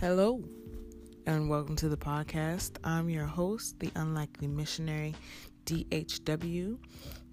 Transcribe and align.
Hello, 0.00 0.40
and 1.26 1.50
welcome 1.50 1.74
to 1.74 1.88
the 1.88 1.96
podcast. 1.96 2.76
I'm 2.84 3.10
your 3.10 3.26
host, 3.26 3.80
the 3.80 3.90
Unlikely 3.96 4.46
Missionary, 4.46 5.12
DHW. 5.66 6.78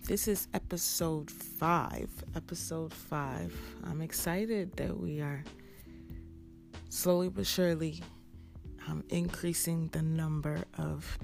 This 0.08 0.28
is 0.28 0.48
episode 0.52 1.30
five. 1.30 2.10
Episode 2.36 2.92
five. 2.92 3.56
I'm 3.84 4.02
excited 4.02 4.76
that 4.78 5.00
we 5.00 5.22
are 5.22 5.44
slowly 6.90 7.30
but 7.30 7.46
surely 7.46 8.02
um, 8.88 9.04
increasing 9.10 9.88
the 9.90 10.02
number 10.02 10.64
of 10.80 11.20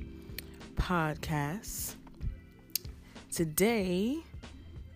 podcasts. 0.75 1.95
Today, 3.31 4.19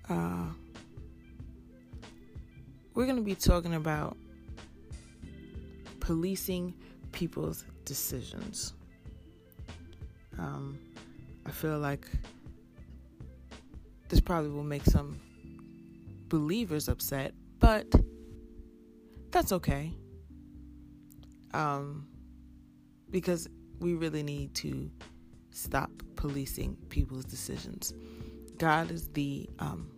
uh, 0.07 0.45
we're 2.93 3.05
going 3.05 3.17
to 3.17 3.23
be 3.23 3.33
talking 3.33 3.73
about 3.73 4.15
policing 6.05 6.71
people's 7.13 7.65
decisions. 7.83 8.73
Um, 10.37 10.77
I 11.47 11.49
feel 11.49 11.79
like 11.79 12.07
this 14.09 14.19
probably 14.19 14.51
will 14.51 14.63
make 14.63 14.83
some 14.85 15.19
believers 16.27 16.89
upset, 16.89 17.33
but 17.59 17.87
that's 19.31 19.51
okay. 19.51 19.93
Um, 21.55 22.07
because 23.09 23.49
we 23.79 23.95
really 23.95 24.21
need 24.21 24.53
to 24.55 24.91
stop 25.49 25.89
policing 26.15 26.77
people's 26.89 27.25
decisions. 27.25 27.95
God 28.59 28.91
is 28.91 29.07
the 29.09 29.49
um, 29.57 29.89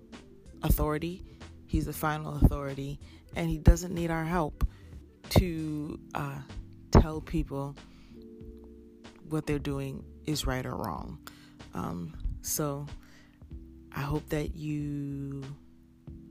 authority, 0.63 1.25
He's 1.66 1.85
the 1.85 1.91
final 1.91 2.38
authority, 2.38 2.97
and 3.35 3.49
He 3.49 3.58
doesn't 3.58 3.94
need 3.94 4.09
our 4.09 4.23
help 4.23 4.63
to 5.31 5.99
uh, 6.16 6.40
tell 6.91 7.22
people 7.22 7.76
what 9.30 9.45
they're 9.45 9.59
doing 9.59 10.03
is 10.25 10.45
right 10.45 10.66
or 10.66 10.75
wrong. 10.75 11.19
Um, 11.73 12.14
so 12.42 12.86
I 13.95 14.02
hope 14.02 14.30
that 14.30 14.56
you 14.56 15.44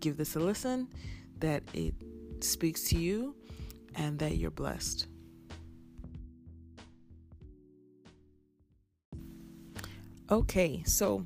give 0.00 0.16
this 0.16 0.36
a 0.36 0.40
listen, 0.40 0.88
that 1.38 1.62
it 1.74 1.94
speaks 2.40 2.84
to 2.84 2.98
you, 2.98 3.34
and 3.94 4.18
that 4.18 4.36
you're 4.36 4.50
blessed. 4.50 5.06
Okay, 10.30 10.82
so 10.84 11.24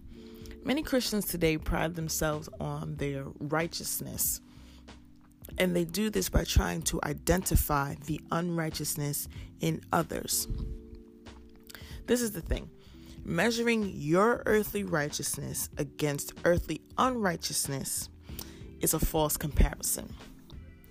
many 0.64 0.82
Christians 0.82 1.24
today 1.24 1.56
pride 1.56 1.94
themselves 1.94 2.48
on 2.60 2.96
their 2.96 3.24
righteousness. 3.38 4.40
And 5.58 5.74
they 5.74 5.84
do 5.84 6.10
this 6.10 6.28
by 6.28 6.44
trying 6.44 6.82
to 6.82 7.00
identify 7.04 7.94
the 8.06 8.20
unrighteousness 8.30 9.28
in 9.60 9.82
others. 9.92 10.48
This 12.06 12.22
is 12.22 12.32
the 12.32 12.40
thing 12.40 12.70
measuring 13.24 13.92
your 13.94 14.42
earthly 14.46 14.82
righteousness 14.82 15.68
against 15.76 16.32
earthly 16.44 16.80
unrighteousness 16.96 18.08
is 18.80 18.94
a 18.94 18.98
false 18.98 19.36
comparison. 19.36 20.12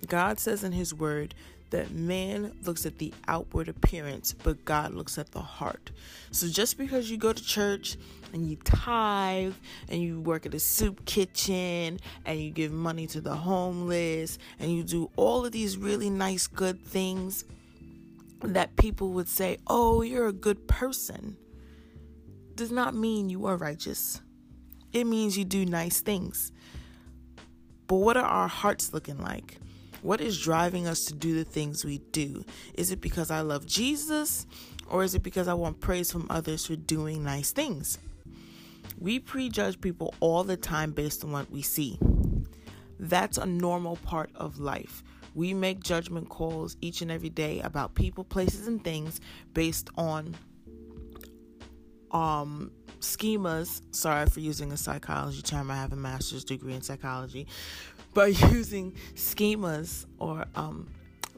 God 0.07 0.39
says 0.39 0.63
in 0.63 0.71
His 0.71 0.93
Word 0.93 1.35
that 1.71 1.91
man 1.91 2.51
looks 2.63 2.85
at 2.85 2.97
the 2.97 3.13
outward 3.27 3.69
appearance, 3.69 4.33
but 4.33 4.63
God 4.65 4.93
looks 4.93 5.17
at 5.17 5.31
the 5.31 5.41
heart. 5.41 5.91
So 6.31 6.47
just 6.47 6.77
because 6.77 7.09
you 7.09 7.17
go 7.17 7.33
to 7.33 7.43
church 7.43 7.97
and 8.33 8.47
you 8.47 8.57
tithe 8.57 9.53
and 9.87 10.01
you 10.01 10.19
work 10.21 10.45
at 10.45 10.53
a 10.53 10.59
soup 10.59 11.05
kitchen 11.05 11.99
and 12.25 12.39
you 12.39 12.51
give 12.51 12.71
money 12.71 13.07
to 13.07 13.21
the 13.21 13.35
homeless 13.35 14.37
and 14.59 14.71
you 14.71 14.83
do 14.83 15.09
all 15.15 15.45
of 15.45 15.51
these 15.51 15.77
really 15.77 16.09
nice, 16.09 16.47
good 16.47 16.83
things 16.83 17.45
that 18.41 18.75
people 18.75 19.09
would 19.09 19.27
say, 19.27 19.57
oh, 19.67 20.01
you're 20.01 20.27
a 20.27 20.33
good 20.33 20.67
person, 20.67 21.35
does 22.55 22.71
not 22.71 22.95
mean 22.95 23.29
you 23.29 23.45
are 23.45 23.57
righteous. 23.57 24.21
It 24.91 25.05
means 25.05 25.37
you 25.37 25.45
do 25.45 25.65
nice 25.65 26.01
things. 26.01 26.51
But 27.87 27.97
what 27.97 28.17
are 28.17 28.25
our 28.25 28.47
hearts 28.47 28.93
looking 28.93 29.19
like? 29.19 29.57
What 30.01 30.21
is 30.21 30.39
driving 30.39 30.87
us 30.87 31.05
to 31.05 31.13
do 31.13 31.35
the 31.35 31.43
things 31.43 31.83
we 31.83 31.99
do? 32.11 32.45
Is 32.73 32.91
it 32.91 33.01
because 33.01 33.31
I 33.31 33.41
love 33.41 33.65
Jesus 33.65 34.45
or 34.89 35.03
is 35.03 35.13
it 35.13 35.23
because 35.23 35.47
I 35.47 35.53
want 35.53 35.79
praise 35.79 36.11
from 36.11 36.27
others 36.29 36.65
for 36.65 36.75
doing 36.75 37.23
nice 37.23 37.51
things? 37.51 37.99
We 38.97 39.19
prejudge 39.19 39.79
people 39.81 40.13
all 40.19 40.43
the 40.43 40.57
time 40.57 40.91
based 40.91 41.23
on 41.23 41.31
what 41.31 41.51
we 41.51 41.61
see. 41.61 41.99
That's 42.99 43.37
a 43.37 43.45
normal 43.45 43.97
part 43.97 44.29
of 44.35 44.59
life. 44.59 45.03
We 45.35 45.53
make 45.53 45.81
judgment 45.81 46.29
calls 46.29 46.75
each 46.81 47.01
and 47.01 47.11
every 47.11 47.29
day 47.29 47.61
about 47.61 47.95
people, 47.95 48.23
places, 48.23 48.67
and 48.67 48.83
things 48.83 49.21
based 49.53 49.89
on 49.95 50.35
um 52.11 52.71
schemas. 52.99 53.81
Sorry 53.91 54.25
for 54.25 54.39
using 54.39 54.71
a 54.71 54.77
psychology 54.77 55.41
term. 55.41 55.69
I 55.71 55.75
have 55.75 55.93
a 55.93 55.97
master's 55.97 56.43
degree 56.43 56.73
in 56.73 56.81
psychology 56.81 57.47
by 58.19 58.27
using 58.51 58.91
schemas 59.15 60.05
or 60.17 60.45
um, 60.53 60.89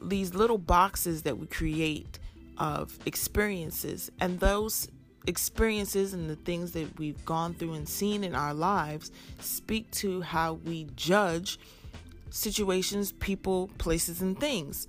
these 0.02 0.34
little 0.34 0.58
boxes 0.58 1.22
that 1.22 1.38
we 1.38 1.46
create 1.46 2.18
of 2.58 2.98
experiences. 3.06 4.10
And 4.20 4.40
those 4.40 4.88
experiences 5.28 6.12
and 6.12 6.28
the 6.28 6.34
things 6.34 6.72
that 6.72 6.98
we've 6.98 7.24
gone 7.24 7.54
through 7.54 7.74
and 7.74 7.88
seen 7.88 8.24
in 8.24 8.34
our 8.34 8.52
lives 8.52 9.12
speak 9.38 9.92
to 9.92 10.22
how 10.22 10.54
we 10.54 10.88
judge 10.96 11.60
situations, 12.30 13.12
people, 13.12 13.70
places, 13.78 14.20
and 14.20 14.36
things. 14.40 14.88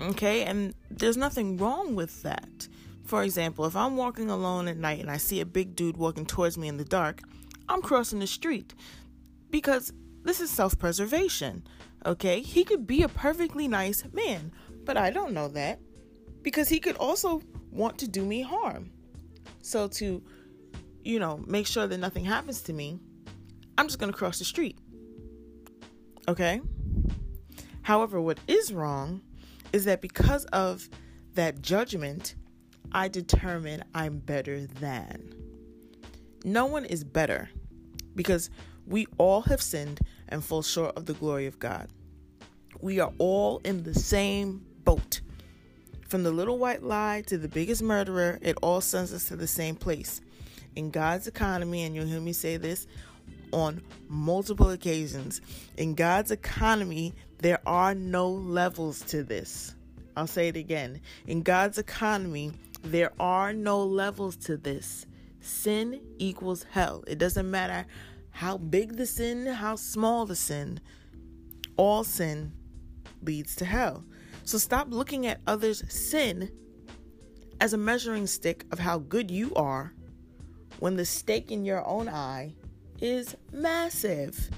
Okay, 0.00 0.42
and 0.44 0.72
there's 0.90 1.18
nothing 1.18 1.58
wrong 1.58 1.94
with 1.94 2.22
that. 2.22 2.66
For 3.04 3.22
example, 3.22 3.66
if 3.66 3.76
I'm 3.76 3.98
walking 3.98 4.30
alone 4.30 4.68
at 4.68 4.78
night 4.78 5.00
and 5.00 5.10
I 5.10 5.18
see 5.18 5.40
a 5.42 5.46
big 5.46 5.76
dude 5.76 5.98
walking 5.98 6.24
towards 6.24 6.56
me 6.56 6.66
in 6.66 6.78
the 6.78 6.84
dark, 6.84 7.20
I'm 7.68 7.82
crossing 7.82 8.20
the 8.20 8.26
street 8.26 8.74
because 9.50 9.92
this 10.26 10.40
is 10.40 10.50
self 10.50 10.78
preservation. 10.78 11.66
Okay? 12.04 12.40
He 12.40 12.64
could 12.64 12.86
be 12.86 13.02
a 13.02 13.08
perfectly 13.08 13.68
nice 13.68 14.04
man, 14.12 14.52
but 14.84 14.96
I 14.96 15.10
don't 15.10 15.32
know 15.32 15.48
that 15.48 15.80
because 16.42 16.68
he 16.68 16.80
could 16.80 16.96
also 16.96 17.42
want 17.70 17.98
to 17.98 18.08
do 18.08 18.24
me 18.24 18.42
harm. 18.42 18.90
So, 19.62 19.88
to, 19.88 20.22
you 21.02 21.18
know, 21.18 21.42
make 21.46 21.66
sure 21.66 21.86
that 21.86 21.98
nothing 21.98 22.24
happens 22.24 22.60
to 22.62 22.72
me, 22.72 23.00
I'm 23.76 23.86
just 23.88 23.98
going 23.98 24.12
to 24.12 24.16
cross 24.16 24.38
the 24.38 24.44
street. 24.44 24.78
Okay? 26.28 26.60
However, 27.82 28.20
what 28.20 28.38
is 28.46 28.72
wrong 28.72 29.22
is 29.72 29.84
that 29.84 30.00
because 30.00 30.44
of 30.46 30.88
that 31.34 31.62
judgment, 31.62 32.34
I 32.92 33.08
determine 33.08 33.84
I'm 33.94 34.18
better 34.18 34.66
than. 34.66 35.34
No 36.44 36.66
one 36.66 36.84
is 36.84 37.04
better 37.04 37.50
because 38.14 38.50
we 38.86 39.06
all 39.18 39.42
have 39.42 39.60
sinned 39.60 40.00
and 40.28 40.44
fall 40.44 40.62
short 40.62 40.96
of 40.96 41.06
the 41.06 41.14
glory 41.14 41.46
of 41.46 41.58
God. 41.58 41.88
We 42.80 43.00
are 43.00 43.12
all 43.18 43.60
in 43.64 43.82
the 43.82 43.94
same 43.94 44.64
boat. 44.84 45.20
From 46.08 46.22
the 46.22 46.30
little 46.30 46.58
white 46.58 46.82
lie 46.82 47.24
to 47.26 47.38
the 47.38 47.48
biggest 47.48 47.82
murderer, 47.82 48.38
it 48.42 48.56
all 48.62 48.80
sends 48.80 49.12
us 49.12 49.28
to 49.28 49.36
the 49.36 49.46
same 49.46 49.74
place. 49.74 50.20
In 50.76 50.90
God's 50.90 51.26
economy, 51.26 51.84
and 51.84 51.94
you'll 51.94 52.06
hear 52.06 52.20
me 52.20 52.32
say 52.32 52.56
this 52.56 52.86
on 53.52 53.82
multiple 54.08 54.70
occasions, 54.70 55.40
in 55.76 55.94
God's 55.94 56.30
economy, 56.30 57.14
there 57.38 57.60
are 57.66 57.94
no 57.94 58.28
levels 58.30 59.00
to 59.02 59.22
this. 59.22 59.74
I'll 60.16 60.26
say 60.26 60.48
it 60.48 60.56
again. 60.56 61.00
In 61.26 61.42
God's 61.42 61.78
economy, 61.78 62.52
there 62.82 63.12
are 63.18 63.52
no 63.52 63.82
levels 63.82 64.36
to 64.36 64.56
this. 64.56 65.06
Sin 65.40 66.00
equals 66.18 66.64
hell. 66.70 67.04
It 67.06 67.18
doesn't 67.18 67.50
matter 67.50 67.86
how 68.36 68.58
big 68.58 68.98
the 68.98 69.06
sin, 69.06 69.46
how 69.46 69.74
small 69.74 70.26
the 70.26 70.36
sin, 70.36 70.78
all 71.78 72.04
sin 72.04 72.52
leads 73.22 73.56
to 73.56 73.64
hell. 73.64 74.04
So 74.44 74.58
stop 74.58 74.88
looking 74.90 75.26
at 75.26 75.40
others' 75.46 75.82
sin 75.88 76.50
as 77.62 77.72
a 77.72 77.78
measuring 77.78 78.26
stick 78.26 78.66
of 78.70 78.78
how 78.78 78.98
good 78.98 79.30
you 79.30 79.54
are 79.54 79.94
when 80.80 80.96
the 80.96 81.06
stake 81.06 81.50
in 81.50 81.64
your 81.64 81.82
own 81.86 82.10
eye 82.10 82.54
is 83.00 83.34
massive. 83.54 84.50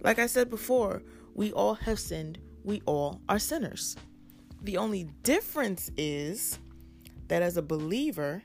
Like 0.00 0.20
I 0.20 0.26
said 0.26 0.48
before, 0.48 1.02
we 1.34 1.50
all 1.50 1.74
have 1.74 1.98
sinned, 1.98 2.38
we 2.62 2.82
all 2.86 3.20
are 3.28 3.40
sinners. 3.40 3.96
The 4.62 4.76
only 4.76 5.10
difference 5.24 5.90
is 5.96 6.56
that 7.26 7.42
as 7.42 7.56
a 7.56 7.62
believer, 7.62 8.42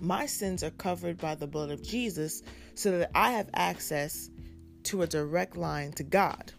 my 0.00 0.26
sins 0.26 0.64
are 0.64 0.70
covered 0.70 1.18
by 1.18 1.36
the 1.36 1.46
blood 1.46 1.70
of 1.70 1.84
Jesus 1.84 2.42
so 2.74 2.98
that 2.98 3.10
I 3.14 3.32
have 3.32 3.48
access 3.54 4.30
to 4.84 5.02
a 5.02 5.06
direct 5.06 5.56
line 5.56 5.92
to 5.92 6.02
God. 6.02 6.52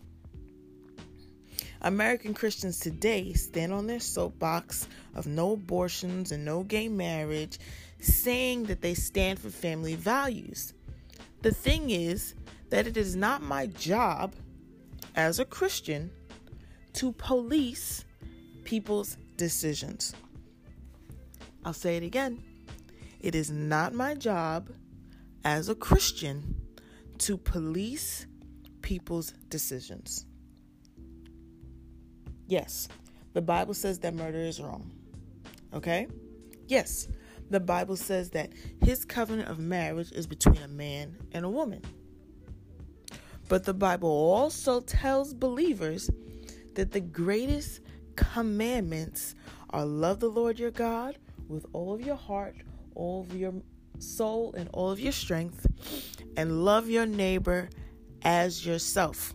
American 1.82 2.34
Christians 2.34 2.80
today 2.80 3.34
stand 3.34 3.72
on 3.72 3.86
their 3.86 4.00
soapbox 4.00 4.88
of 5.14 5.28
no 5.28 5.54
abortions 5.54 6.32
and 6.32 6.44
no 6.44 6.64
gay 6.64 6.90
marriage, 6.90 7.60
saying 8.00 8.64
that 8.64 8.82
they 8.82 8.96
stand 8.96 9.40
for 9.40 9.50
family 9.50 9.96
values. 9.96 10.74
The 11.44 11.52
thing 11.52 11.92
is 11.92 12.34
that 12.70 12.88
it 12.88 12.98
is 12.98 13.16
not 13.16 13.44
my 13.44 13.68
job 13.68 14.34
as 15.16 15.40
a 15.40 15.46
Christian 15.46 16.10
to 16.94 17.12
police 17.12 18.04
people's 18.64 19.18
decisions. 19.38 20.16
I'll 21.64 21.74
say 21.74 21.98
it 21.98 22.04
again. 22.04 22.44
It 23.20 23.36
is 23.36 23.52
not 23.52 23.94
my 23.94 24.16
job 24.16 24.70
as 25.46 25.70
a 25.70 25.76
Christian 25.76 26.56
to 27.20 27.38
police 27.38 28.26
people's 28.82 29.32
decisions. 29.48 30.26
Yes, 32.48 32.90
the 33.34 33.42
Bible 33.42 33.76
says 33.76 34.00
that 34.00 34.16
murder 34.16 34.40
is 34.40 34.60
wrong. 34.60 34.92
Okay? 35.74 36.08
Yes, 36.68 37.08
the 37.50 37.60
Bible 37.60 37.96
says 37.96 38.32
that 38.32 38.52
his 38.84 39.06
covenant 39.06 39.48
of 39.48 39.60
marriage 39.60 40.12
is 40.12 40.26
between 40.26 40.58
a 40.58 40.68
man 40.68 41.16
and 41.32 41.46
a 41.46 41.50
woman. 41.50 41.82
But 43.48 43.64
the 43.64 43.74
Bible 43.74 44.10
also 44.10 44.82
tells 44.82 45.34
believers 45.34 46.10
that 46.74 46.92
the 46.92 47.02
greatest 47.02 47.82
commandments 48.16 49.36
are 49.70 49.86
love 49.86 50.20
the 50.20 50.30
Lord 50.30 50.58
your 50.58 50.72
God 50.72 51.20
with 51.48 51.68
all 51.74 51.94
of 51.94 52.02
your 52.02 52.16
heart, 52.16 52.56
all 52.96 53.22
of 53.22 53.36
your 53.36 53.54
soul, 54.00 54.54
and 54.58 54.70
all 54.74 54.92
of 54.92 55.00
your 55.00 55.12
strength, 55.12 55.68
and 56.38 56.64
love 56.66 56.90
your 56.90 57.06
neighbor 57.06 57.70
as 58.24 58.66
yourself. 58.66 59.34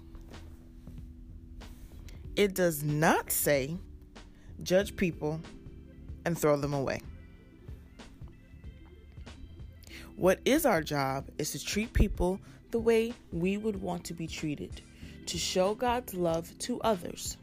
It 2.37 2.55
does 2.55 2.83
not 2.83 3.31
say 3.31 3.77
judge 4.63 4.97
people 4.97 5.41
and 6.25 6.39
throw 6.39 6.57
them 6.57 6.75
away. 6.75 7.01
What 10.17 10.41
is 10.45 10.67
our 10.67 10.83
job 10.83 11.29
is 11.39 11.53
to 11.53 11.65
treat 11.65 11.93
people 11.93 12.41
the 12.71 12.79
way 12.79 13.15
we 13.33 13.57
would 13.57 13.81
want 13.81 14.05
to 14.05 14.15
be 14.15 14.27
treated, 14.27 14.83
to 15.27 15.39
show 15.39 15.75
God's 15.75 16.15
love 16.15 16.57
to 16.59 16.81
others. 16.83 17.37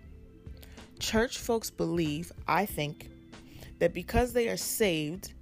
Church 1.00 1.38
folks 1.38 1.70
believe, 1.70 2.32
I 2.48 2.66
think, 2.66 3.10
that 3.80 3.94
because 3.94 4.34
they 4.34 4.48
are 4.48 4.58
saved, 4.58 5.34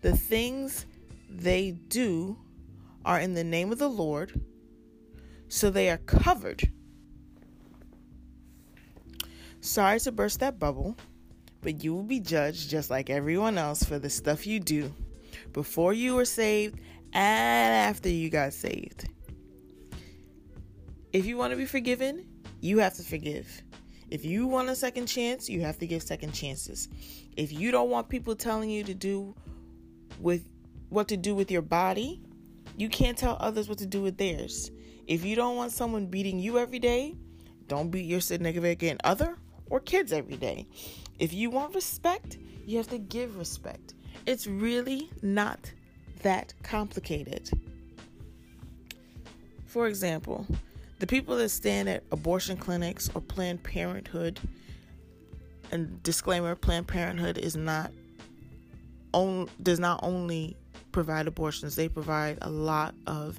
the 0.00 0.16
things 0.16 0.86
they 1.28 1.72
do 1.72 2.38
are 3.04 3.20
in 3.20 3.34
the 3.34 3.44
name 3.44 3.72
of 3.72 3.78
the 3.78 3.88
Lord, 3.88 4.40
so 5.48 5.70
they 5.70 5.88
are 5.90 5.98
covered. 5.98 6.70
Sorry 9.60 9.98
to 10.00 10.12
burst 10.12 10.40
that 10.40 10.58
bubble, 10.58 10.96
but 11.62 11.82
you 11.82 11.94
will 11.94 12.04
be 12.04 12.20
judged 12.20 12.70
just 12.70 12.90
like 12.90 13.10
everyone 13.10 13.58
else 13.58 13.82
for 13.82 13.98
the 13.98 14.10
stuff 14.10 14.46
you 14.46 14.60
do 14.60 14.92
before 15.52 15.92
you 15.92 16.14
were 16.14 16.24
saved 16.24 16.78
and 17.12 17.74
after 17.74 18.08
you 18.08 18.30
got 18.30 18.52
saved. 18.52 19.08
If 21.12 21.26
you 21.26 21.36
want 21.36 21.52
to 21.52 21.56
be 21.56 21.64
forgiven, 21.64 22.26
you 22.60 22.78
have 22.78 22.94
to 22.94 23.02
forgive. 23.02 23.62
If 24.10 24.24
you 24.24 24.46
want 24.46 24.68
a 24.68 24.76
second 24.76 25.06
chance, 25.06 25.48
you 25.48 25.60
have 25.62 25.78
to 25.78 25.86
give 25.86 26.02
second 26.02 26.32
chances. 26.32 26.88
If 27.36 27.52
you 27.52 27.70
don't 27.70 27.90
want 27.90 28.08
people 28.08 28.34
telling 28.36 28.70
you 28.70 28.84
to 28.84 28.94
do 28.94 29.34
with 30.20 30.46
what 30.88 31.08
to 31.08 31.16
do 31.16 31.34
with 31.34 31.50
your 31.50 31.62
body, 31.62 32.20
you 32.76 32.88
can't 32.88 33.18
tell 33.18 33.36
others 33.40 33.68
what 33.68 33.78
to 33.78 33.86
do 33.86 34.02
with 34.02 34.16
theirs. 34.16 34.70
If 35.06 35.24
you 35.24 35.36
don't 35.36 35.56
want 35.56 35.72
someone 35.72 36.06
beating 36.06 36.38
you 36.38 36.58
every 36.58 36.78
day, 36.78 37.16
don't 37.66 37.90
beat 37.90 38.06
your 38.06 38.20
significant 38.20 39.00
other 39.04 39.36
or 39.70 39.80
kids 39.80 40.12
every 40.12 40.36
day. 40.36 40.66
If 41.18 41.32
you 41.32 41.50
want 41.50 41.74
respect, 41.74 42.38
you 42.66 42.76
have 42.76 42.88
to 42.88 42.98
give 42.98 43.38
respect. 43.38 43.94
It's 44.26 44.46
really 44.46 45.10
not 45.22 45.72
that 46.22 46.54
complicated. 46.62 47.50
For 49.66 49.86
example, 49.86 50.46
the 50.98 51.06
people 51.06 51.36
that 51.36 51.50
stand 51.50 51.88
at 51.88 52.02
abortion 52.10 52.56
clinics 52.56 53.10
or 53.14 53.20
Planned 53.20 53.62
Parenthood, 53.62 54.40
and 55.70 56.02
disclaimer 56.02 56.54
Planned 56.54 56.88
Parenthood 56.88 57.38
is 57.38 57.56
not 57.56 57.92
on, 59.12 59.48
does 59.62 59.78
not 59.78 60.00
only 60.02 60.56
provide 60.92 61.26
abortions, 61.26 61.76
they 61.76 61.88
provide 61.88 62.38
a 62.42 62.50
lot 62.50 62.94
of 63.06 63.38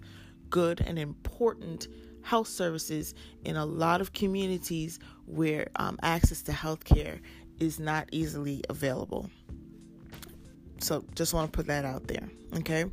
good 0.50 0.82
and 0.82 0.98
important 0.98 1.88
health 2.22 2.48
services 2.48 3.14
in 3.46 3.56
a 3.56 3.66
lot 3.66 4.02
of 4.02 4.14
communities 4.14 5.00
where 5.26 5.68
um, 5.78 5.98
access 6.04 6.42
to 6.44 6.52
health 6.52 6.84
care 6.84 7.20
is 7.60 7.80
not 7.80 8.08
easily 8.12 8.64
available. 8.70 9.30
So 10.82 11.04
just 11.14 11.34
want 11.34 11.52
to 11.52 11.58
put 11.58 11.68
that 11.68 11.86
out 11.86 12.08
there. 12.08 12.30
Okay. 12.58 12.86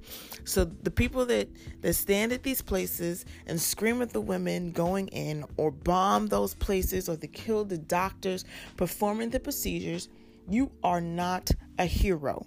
So 0.45 0.65
the 0.65 0.91
people 0.91 1.25
that, 1.27 1.49
that 1.83 1.95
stand 1.95 2.33
at 2.33 2.43
these 2.43 2.61
places 2.61 3.25
and 3.47 3.61
scream 3.61 4.03
at 4.03 4.13
the 4.13 4.21
women 4.21 4.73
going 4.73 5.09
in 5.09 5.45
or 5.57 5.71
bomb 5.71 6.27
those 6.27 6.55
places 6.55 7.09
or 7.09 7.17
they 7.17 7.29
kill 7.29 7.65
the 7.65 7.79
doctors 7.79 8.45
performing 8.77 9.31
the 9.31 9.41
procedures, 9.41 10.09
you 10.49 10.71
are 10.83 11.01
not 11.01 11.51
a 11.79 11.87
hero. 11.87 12.45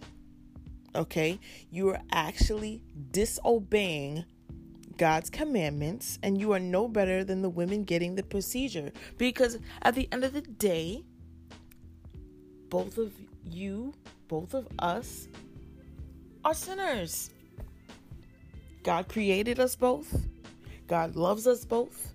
Okay. 0.96 1.40
You 1.72 1.90
are 1.90 2.02
actually 2.12 2.82
disobeying 3.12 4.26
God's 4.98 5.30
commandments, 5.30 6.20
and 6.22 6.40
you 6.40 6.52
are 6.52 6.60
no 6.60 6.88
better 6.88 7.24
than 7.24 7.42
the 7.42 7.50
women 7.50 7.86
getting 7.86 8.16
the 8.16 8.24
procedure. 8.24 8.92
Because 9.18 9.58
at 9.82 9.96
the 9.96 10.10
end 10.12 10.26
of 10.26 10.34
the 10.34 10.42
day, 10.42 11.04
both 12.70 12.98
of 12.98 13.14
you, 13.46 13.94
both 14.28 14.54
of 14.54 14.68
us, 14.78 15.28
are 16.44 16.54
sinners. 16.54 17.32
God 18.84 19.08
created 19.08 19.60
us 19.60 19.76
both, 19.76 20.26
God 20.88 21.16
loves 21.16 21.48
us 21.48 21.66
both, 21.66 22.14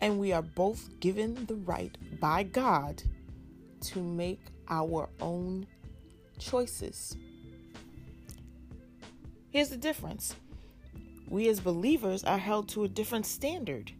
and 0.00 0.18
we 0.18 0.32
are 0.32 0.42
both 0.42 1.00
given 1.00 1.46
the 1.46 1.56
right 1.56 1.96
by 2.20 2.42
God 2.42 3.02
to 3.80 4.02
make 4.02 4.40
our 4.68 5.08
own 5.20 5.66
choices. 6.38 7.16
Here's 9.50 9.70
the 9.70 9.76
difference 9.76 10.36
we 11.28 11.48
as 11.48 11.60
believers 11.60 12.24
are 12.24 12.38
held 12.38 12.68
to 12.70 12.84
a 12.84 12.88
different 12.88 13.26
standard. 13.26 13.92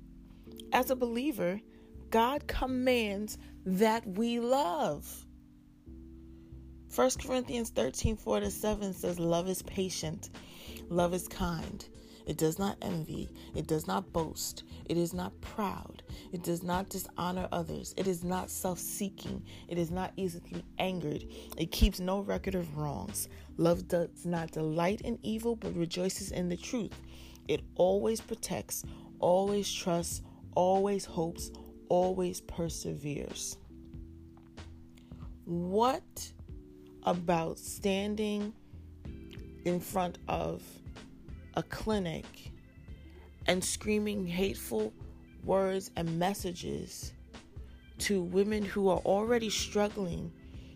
As 0.73 0.91
a 0.91 0.97
believer, 0.97 1.61
God 2.11 2.47
commands 2.47 3.39
that 3.65 4.07
we 4.07 4.41
love. 4.41 5.27
1 6.95 7.11
Corinthians 7.23 7.71
13 7.71 8.17
4 8.17 8.41
to 8.41 8.51
7 8.51 8.93
says, 8.93 9.19
Love 9.19 9.49
is 9.49 9.63
patient, 9.63 10.31
love 10.89 11.15
is 11.15 11.29
kind. 11.29 11.87
It 12.29 12.37
does 12.37 12.59
not 12.59 12.77
envy, 12.83 13.31
it 13.55 13.67
does 13.67 13.87
not 13.87 14.13
boast, 14.13 14.65
it 14.85 14.99
is 14.99 15.15
not 15.15 15.41
proud, 15.41 16.03
it 16.31 16.43
does 16.43 16.63
not 16.63 16.91
dishonor 16.91 17.49
others, 17.51 17.95
it 17.97 18.07
is 18.07 18.23
not 18.23 18.51
self 18.51 18.79
seeking, 18.79 19.43
it 19.67 19.79
is 19.79 19.91
not 19.91 20.13
easily 20.17 20.63
angered, 20.79 21.25
it 21.57 21.73
keeps 21.73 22.01
no 22.01 22.21
record 22.21 22.55
of 22.55 22.77
wrongs. 22.77 23.31
Love 23.57 23.89
does 23.89 24.27
not 24.27 24.53
delight 24.53 25.01
in 25.01 25.19
evil, 25.23 25.57
but 25.57 25.75
rejoices 25.75 26.31
in 26.31 26.51
the 26.51 26.57
truth. 26.59 27.01
It 27.49 27.63
always 27.77 28.21
protects, 28.21 28.85
always 29.21 29.73
trusts, 29.73 30.21
always 30.55 31.07
hopes, 31.07 31.51
always 31.89 32.43
perseveres. 32.43 33.57
What 35.47 36.31
about 37.05 37.59
standing 37.59 38.53
in 39.65 39.81
front 39.81 40.19
of 40.29 40.63
a 41.55 41.63
clinic 41.63 42.53
and 43.47 43.65
screaming 43.65 44.27
hateful 44.27 44.93
words 45.45 45.91
and 45.97 46.19
messages 46.19 47.13
to 47.99 48.23
women 48.23 48.65
who 48.65 48.89
are 48.89 48.99
already 48.99 49.51
struggling 49.51 50.33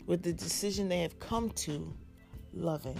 with 0.06 0.22
the 0.22 0.32
decision 0.32 0.88
they 0.88 1.00
have 1.00 1.18
come 1.20 1.50
to 1.50 1.92
loving? 2.52 2.98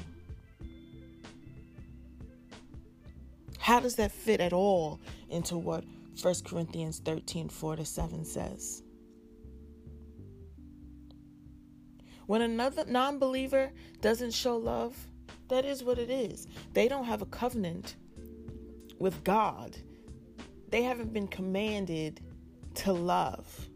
How 3.59 3.81
does 3.81 3.95
that 3.97 4.11
fit 4.11 4.41
at 4.41 4.53
all 4.53 5.01
into 5.31 5.57
what 5.57 5.85
1 6.21 6.35
Corinthians 6.45 7.01
13 7.05 7.49
4 7.49 7.77
to 7.77 7.85
7 7.85 8.25
says? 8.25 8.83
When 12.27 12.43
another 12.43 12.85
non 12.87 13.19
believer 13.19 13.73
doesn't 14.01 14.33
show 14.33 14.57
love, 14.57 14.97
that 15.53 15.67
is 15.67 15.85
what 15.85 15.99
it 15.99 16.09
is. 16.09 16.49
They 16.73 16.89
don't 16.89 17.05
have 17.05 17.21
a 17.21 17.27
covenant 17.27 17.97
with 18.99 19.23
God, 19.23 19.77
they 20.71 20.83
haven't 20.83 21.13
been 21.13 21.29
commanded 21.29 22.21
to 22.77 22.93
love. 22.93 23.69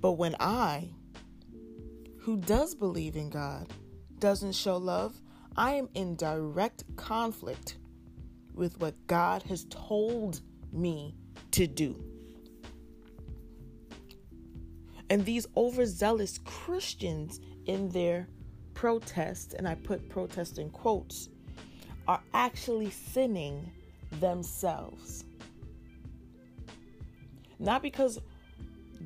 But 0.00 0.12
when 0.12 0.34
I, 0.40 0.90
who 2.18 2.38
does 2.38 2.74
believe 2.74 3.16
in 3.16 3.28
God, 3.30 3.70
doesn't 4.18 4.54
show 4.54 4.78
love, 4.78 5.20
I 5.56 5.72
am 5.74 5.88
in 5.94 6.16
direct 6.16 6.84
conflict 6.96 7.76
with 8.54 8.80
what 8.80 8.94
God 9.06 9.42
has 9.44 9.66
told 9.68 10.40
me 10.72 11.14
to 11.50 11.66
do. 11.66 12.02
And 15.10 15.24
these 15.24 15.46
overzealous 15.56 16.38
Christians 16.44 17.40
in 17.66 17.88
their 17.90 18.28
protest, 18.74 19.54
and 19.54 19.66
I 19.66 19.74
put 19.76 20.08
protest 20.08 20.58
in 20.58 20.70
quotes, 20.70 21.28
are 22.06 22.20
actually 22.34 22.90
sinning 22.90 23.72
themselves. 24.20 25.24
Not 27.58 27.82
because 27.82 28.18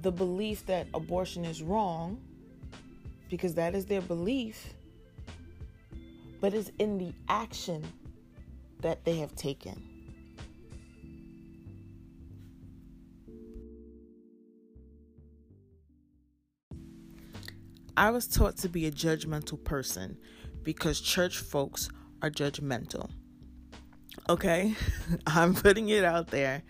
the 0.03 0.11
belief 0.11 0.67
that 0.67 0.89
abortion 0.95 1.45
is 1.45 1.63
wrong, 1.63 2.21
because 3.29 3.55
that 3.55 3.75
is 3.75 3.87
their 3.87 4.01
belief, 4.01 4.75
but 6.41 6.55
it's 6.55 6.71
in 6.79 6.99
the 6.99 7.13
action 7.29 7.85
that 8.81 9.05
they 9.05 9.17
have 9.19 9.35
taken. 9.35 9.98
I 17.99 18.11
was 18.11 18.29
taught 18.29 18.57
to 18.59 18.69
be 18.69 18.87
a 18.87 18.93
judgmental 18.93 19.63
person 19.65 20.17
because 20.63 21.01
church 21.01 21.39
folks 21.39 21.91
are 22.23 22.31
judgmental. 22.31 23.11
Okay? 24.29 24.77
I'm 25.27 25.53
putting 25.53 25.89
it 25.89 26.05
out 26.05 26.29
there. 26.29 26.63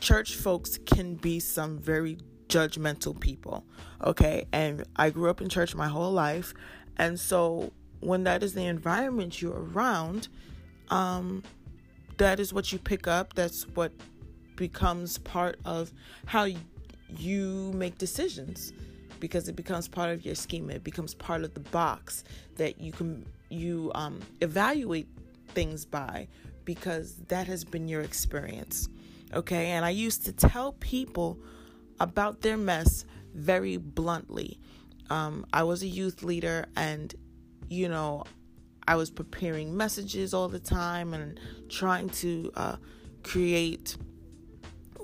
Church 0.00 0.36
folks 0.36 0.78
can 0.78 1.16
be 1.16 1.40
some 1.40 1.76
very 1.76 2.18
judgmental 2.46 3.18
people. 3.18 3.66
Okay? 4.04 4.46
And 4.52 4.84
I 4.94 5.10
grew 5.10 5.28
up 5.28 5.40
in 5.40 5.48
church 5.48 5.74
my 5.74 5.88
whole 5.88 6.12
life. 6.12 6.54
And 6.96 7.18
so 7.18 7.72
when 7.98 8.22
that 8.24 8.44
is 8.44 8.54
the 8.54 8.66
environment 8.66 9.42
you're 9.42 9.60
around, 9.60 10.28
um, 10.88 11.42
that 12.18 12.38
is 12.38 12.54
what 12.54 12.70
you 12.70 12.78
pick 12.78 13.08
up. 13.08 13.34
That's 13.34 13.66
what 13.74 13.90
becomes 14.54 15.18
part 15.18 15.58
of 15.64 15.92
how 16.26 16.46
you 17.08 17.72
make 17.74 17.98
decisions 17.98 18.72
because 19.20 19.48
it 19.48 19.56
becomes 19.56 19.86
part 19.86 20.10
of 20.10 20.24
your 20.24 20.34
schema. 20.34 20.72
It 20.74 20.84
becomes 20.84 21.14
part 21.14 21.44
of 21.44 21.54
the 21.54 21.60
box 21.60 22.24
that 22.56 22.80
you 22.80 22.92
can 22.92 23.26
you 23.50 23.90
um, 23.94 24.20
evaluate 24.40 25.08
things 25.48 25.84
by 25.84 26.28
because 26.64 27.16
that 27.28 27.46
has 27.46 27.64
been 27.64 27.88
your 27.88 28.02
experience. 28.02 28.88
Okay, 29.32 29.68
and 29.70 29.84
I 29.84 29.90
used 29.90 30.24
to 30.24 30.32
tell 30.32 30.72
people 30.72 31.38
about 32.00 32.40
their 32.40 32.56
mess 32.56 33.04
very 33.34 33.76
bluntly. 33.76 34.58
Um, 35.08 35.46
I 35.52 35.62
was 35.62 35.82
a 35.82 35.86
youth 35.86 36.22
leader, 36.22 36.66
and 36.76 37.14
you 37.68 37.88
know, 37.88 38.24
I 38.88 38.96
was 38.96 39.10
preparing 39.10 39.76
messages 39.76 40.34
all 40.34 40.48
the 40.48 40.58
time 40.58 41.14
and 41.14 41.38
trying 41.68 42.08
to 42.10 42.50
uh, 42.56 42.76
create 43.22 43.96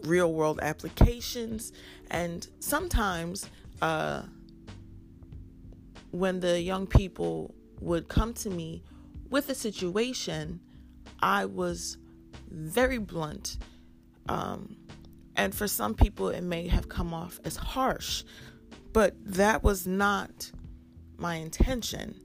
real 0.02 0.32
world 0.32 0.58
applications. 0.62 1.72
And 2.10 2.46
sometimes, 2.60 3.48
uh, 3.82 4.22
when 6.10 6.40
the 6.40 6.60
young 6.60 6.86
people 6.86 7.54
would 7.80 8.08
come 8.08 8.32
to 8.34 8.50
me 8.50 8.82
with 9.28 9.48
a 9.48 9.54
situation, 9.54 10.60
I 11.20 11.44
was 11.44 11.98
very 12.50 12.98
blunt. 12.98 13.58
Um, 14.28 14.76
and 15.36 15.54
for 15.54 15.68
some 15.68 15.94
people, 15.94 16.28
it 16.30 16.42
may 16.42 16.68
have 16.68 16.88
come 16.88 17.12
off 17.12 17.38
as 17.44 17.56
harsh, 17.56 18.24
but 18.92 19.14
that 19.24 19.62
was 19.62 19.86
not 19.86 20.50
my 21.18 21.36
intention. 21.36 22.18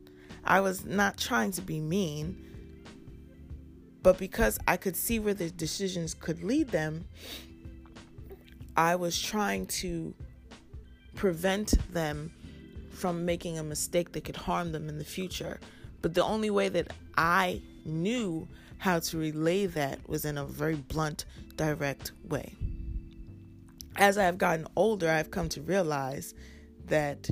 I 0.44 0.62
was 0.62 0.86
not 0.86 1.18
trying 1.18 1.52
to 1.52 1.62
be 1.62 1.80
mean, 1.80 2.38
but 4.02 4.18
because 4.18 4.58
I 4.68 4.78
could 4.78 4.96
see 4.96 5.20
where 5.20 5.34
the 5.34 5.52
decisions 5.52 6.14
could 6.14 6.44
lead 6.44 6.70
them, 6.70 7.06
I 8.76 8.96
was 8.96 9.22
trying 9.22 9.68
to 9.68 10.16
prevent 11.16 11.74
them 11.94 12.32
from 12.90 13.26
making 13.26 13.58
a 13.58 13.64
mistake 13.64 14.12
that 14.12 14.24
could 14.24 14.36
harm 14.36 14.72
them 14.72 14.90
in 14.90 14.98
the 14.98 15.06
future. 15.06 15.60
But 16.02 16.14
the 16.14 16.24
only 16.24 16.50
way 16.50 16.70
that 16.70 16.92
I 17.18 17.62
knew 17.86 18.48
how 18.78 19.00
to 19.00 19.18
relay 19.18 19.68
that 19.68 20.08
was 20.10 20.26
in 20.26 20.38
a 20.38 20.46
very 20.46 20.76
blunt, 20.76 21.26
direct 21.56 22.12
way. 22.28 22.56
As 23.96 24.18
I 24.18 24.24
have 24.24 24.38
gotten 24.38 24.68
older, 24.76 25.10
I've 25.10 25.32
come 25.32 25.50
to 25.50 25.62
realize 25.62 26.34
that 26.86 27.30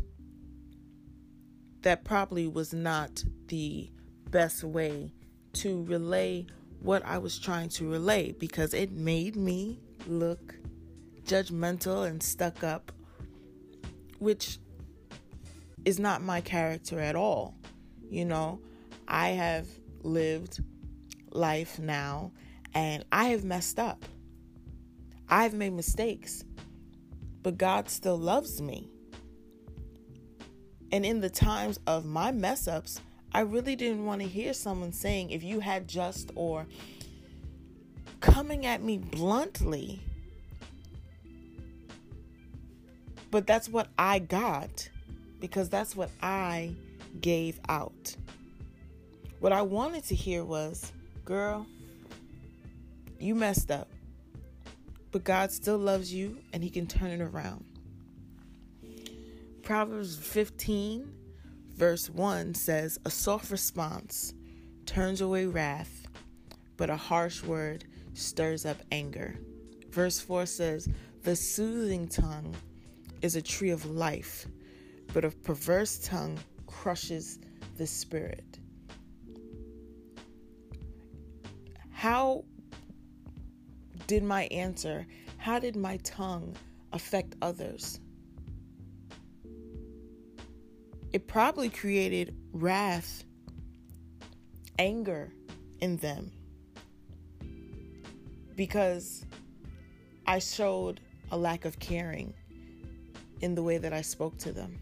that 1.81 2.03
probably 2.03 2.47
was 2.47 2.73
not 2.73 3.23
the 3.47 3.89
best 4.29 4.63
way 4.63 5.11
to 5.53 5.83
relay 5.83 6.45
what 6.81 7.05
I 7.05 7.17
was 7.17 7.39
trying 7.39 7.69
to 7.69 7.89
relay 7.89 8.31
because 8.33 8.73
it 8.73 8.91
made 8.91 9.35
me 9.35 9.79
look 10.07 10.55
judgmental 11.25 12.07
and 12.07 12.21
stuck 12.21 12.63
up, 12.63 12.91
which 14.19 14.59
is 15.85 15.99
not 15.99 16.21
my 16.21 16.41
character 16.41 16.99
at 16.99 17.15
all. 17.15 17.55
You 18.09 18.25
know, 18.25 18.59
I 19.07 19.29
have 19.29 19.67
lived 20.01 20.63
life 21.31 21.79
now 21.79 22.31
and 22.73 23.03
I 23.11 23.25
have 23.25 23.43
messed 23.43 23.79
up. 23.79 24.05
I've 25.27 25.53
made 25.53 25.73
mistakes, 25.73 26.43
but 27.43 27.57
God 27.57 27.89
still 27.89 28.17
loves 28.17 28.61
me. 28.61 28.89
And 30.91 31.05
in 31.05 31.21
the 31.21 31.29
times 31.29 31.79
of 31.85 32.05
my 32.05 32.31
mess 32.31 32.67
ups, 32.67 32.99
I 33.31 33.41
really 33.41 33.75
didn't 33.75 34.05
want 34.05 34.21
to 34.21 34.27
hear 34.27 34.53
someone 34.53 34.91
saying, 34.91 35.29
if 35.29 35.43
you 35.43 35.59
had 35.59 35.87
just, 35.87 36.31
or 36.33 36.65
coming 38.21 38.65
at 38.65 38.81
me 38.81 38.97
bluntly. 38.97 40.01
But 43.31 43.45
that's 43.45 43.69
what 43.69 43.87
I 43.97 44.19
got 44.19 44.89
because 45.39 45.69
that's 45.69 45.95
what 45.95 46.09
I 46.21 46.73
gave 47.21 47.59
out. 47.69 48.15
What 49.39 49.51
I 49.51 49.61
wanted 49.61 50.03
to 50.05 50.15
hear 50.15 50.43
was, 50.43 50.91
girl, 51.25 51.65
you 53.19 53.35
messed 53.35 53.71
up, 53.71 53.89
but 55.11 55.23
God 55.23 55.51
still 55.51 55.77
loves 55.77 56.13
you 56.13 56.39
and 56.53 56.63
He 56.63 56.69
can 56.69 56.87
turn 56.87 57.11
it 57.11 57.21
around. 57.21 57.65
Proverbs 59.63 60.17
15, 60.17 61.13
verse 61.75 62.09
1 62.09 62.55
says, 62.55 62.99
A 63.05 63.11
soft 63.11 63.51
response 63.51 64.33
turns 64.85 65.21
away 65.21 65.45
wrath, 65.45 66.07
but 66.75 66.89
a 66.89 66.97
harsh 66.97 67.43
word 67.43 67.85
stirs 68.13 68.65
up 68.65 68.77
anger. 68.91 69.35
Verse 69.89 70.19
4 70.19 70.45
says, 70.47 70.89
The 71.23 71.35
soothing 71.35 72.07
tongue 72.07 72.55
is 73.21 73.35
a 73.35 73.41
tree 73.41 73.69
of 73.69 73.85
life, 73.85 74.47
but 75.13 75.25
a 75.25 75.31
perverse 75.31 75.99
tongue 75.99 76.37
crushes 76.67 77.39
the 77.77 77.87
spirit. 77.87 78.59
How 81.91 82.45
did 84.07 84.23
my 84.23 84.43
answer, 84.45 85.05
how 85.37 85.59
did 85.59 85.75
my 85.75 85.97
tongue 85.97 86.55
affect 86.93 87.35
others? 87.41 87.99
it 91.11 91.27
probably 91.27 91.69
created 91.69 92.35
wrath, 92.53 93.23
anger 94.77 95.31
in 95.81 95.97
them 95.97 96.31
because 98.55 99.25
I 100.27 100.39
showed 100.39 100.99
a 101.31 101.37
lack 101.37 101.65
of 101.65 101.79
caring 101.79 102.33
in 103.41 103.55
the 103.55 103.63
way 103.63 103.77
that 103.77 103.93
I 103.93 104.01
spoke 104.01 104.37
to 104.39 104.51
them. 104.51 104.79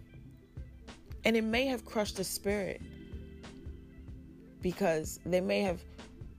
And 1.25 1.35
it 1.35 1.43
may 1.43 1.65
have 1.67 1.85
crushed 1.85 2.17
the 2.17 2.23
spirit 2.23 2.81
because 4.61 5.19
they 5.25 5.41
may 5.41 5.61
have 5.61 5.81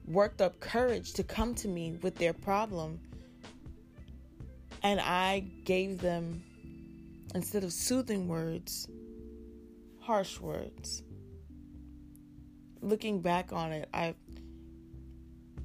worked 0.07 0.41
up 0.41 0.59
courage 0.59 1.13
to 1.13 1.23
come 1.23 1.53
to 1.55 1.67
me 1.67 1.97
with 2.01 2.15
their 2.15 2.33
problem. 2.33 2.99
And 4.81 4.99
I 4.99 5.41
gave 5.65 5.99
them, 5.99 6.41
instead 7.35 7.63
of 7.63 7.71
soothing 7.71 8.27
words, 8.27 8.87
harsh 9.99 10.39
words. 10.39 11.03
Looking 12.81 13.21
back 13.21 13.51
on 13.53 13.71
it, 13.71 13.89
I 13.93 14.15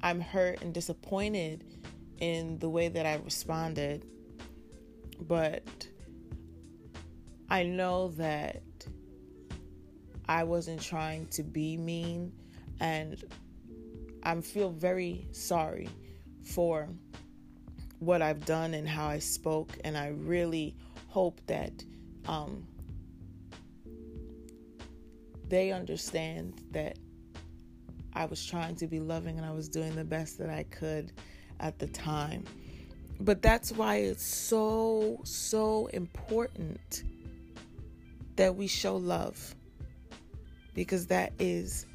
I'm 0.03 0.21
hurt 0.21 0.61
and 0.61 0.73
disappointed 0.73 1.63
in 2.19 2.59
the 2.59 2.69
way 2.69 2.89
that 2.89 3.05
I 3.05 3.15
responded. 3.15 4.05
But 5.19 5.87
I 7.49 7.63
know 7.63 8.09
that 8.09 8.63
I 10.27 10.43
wasn't 10.43 10.81
trying 10.81 11.27
to 11.27 11.43
be 11.43 11.77
mean 11.77 12.31
and 12.79 13.23
I 14.23 14.39
feel 14.41 14.71
very 14.71 15.27
sorry 15.31 15.89
for 16.43 16.89
what 17.99 18.21
I've 18.21 18.45
done 18.45 18.73
and 18.73 18.87
how 18.87 19.07
I 19.07 19.19
spoke 19.19 19.77
and 19.83 19.97
I 19.97 20.07
really 20.07 20.75
hope 21.07 21.39
that 21.47 21.83
um, 22.27 22.65
they 25.47 25.71
understand 25.71 26.61
that 26.71 26.97
I 28.13 28.25
was 28.25 28.43
trying 28.43 28.75
to 28.77 28.87
be 28.87 28.99
loving 28.99 29.37
and 29.37 29.45
I 29.45 29.51
was 29.51 29.69
doing 29.69 29.95
the 29.95 30.03
best 30.03 30.39
that 30.39 30.49
I 30.49 30.63
could 30.63 31.11
at 31.59 31.77
the 31.77 31.87
time. 31.87 32.45
But 33.19 33.41
that's 33.41 33.71
why 33.71 33.97
it's 33.97 34.25
so, 34.25 35.21
so 35.23 35.87
important 35.87 37.03
that 38.35 38.55
we 38.55 38.67
show 38.67 38.95
love 38.95 39.55
because 40.73 41.07
that 41.07 41.33
is 41.39 41.85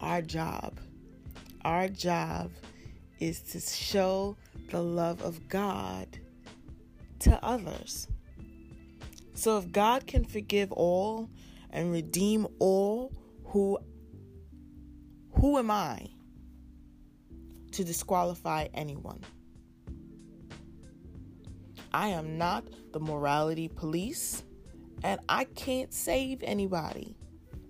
our 0.00 0.22
job. 0.22 0.78
Our 1.64 1.88
job 1.88 2.50
is 3.20 3.40
to 3.52 3.60
show 3.60 4.36
the 4.70 4.80
love 4.80 5.22
of 5.22 5.48
God 5.48 6.06
to 7.20 7.44
others. 7.44 8.08
So 9.34 9.58
if 9.58 9.70
God 9.70 10.06
can 10.06 10.24
forgive 10.24 10.72
all 10.72 11.28
and 11.70 11.92
redeem 11.92 12.46
all, 12.58 13.12
who 13.44 13.78
who 15.32 15.58
am 15.58 15.70
I 15.70 16.08
to 17.72 17.84
disqualify 17.84 18.68
anyone? 18.72 19.20
I 21.92 22.08
am 22.08 22.38
not 22.38 22.64
the 22.92 23.00
morality 23.00 23.68
police 23.68 24.42
and 25.06 25.20
I 25.28 25.44
can't 25.44 25.94
save 25.94 26.42
anybody. 26.42 27.16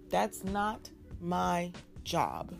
That's 0.08 0.42
not 0.42 0.88
my 1.20 1.70
job. 2.02 2.54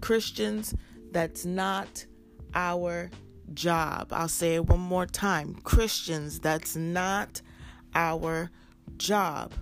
Christians, 0.00 0.72
that's 1.10 1.44
not 1.44 2.06
our 2.54 3.10
job. 3.54 4.12
I'll 4.12 4.28
say 4.28 4.54
it 4.54 4.66
one 4.66 4.78
more 4.78 5.04
time. 5.04 5.56
Christians, 5.64 6.38
that's 6.38 6.76
not 6.76 7.42
our 7.92 8.52
job. 8.98 9.52